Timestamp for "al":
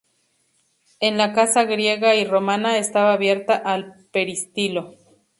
3.53-4.07